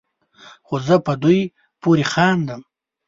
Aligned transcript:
خو 0.65 0.75
زه 0.87 0.95
په 1.05 1.13
دوی 1.23 1.41
پورې 1.81 2.03
خاندم 2.13 2.61